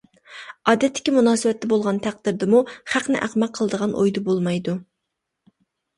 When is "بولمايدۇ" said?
4.31-4.79